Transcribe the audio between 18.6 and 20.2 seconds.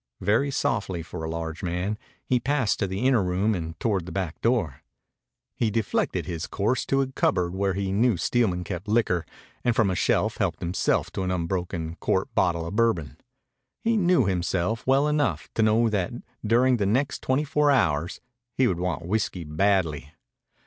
would want whiskey badly.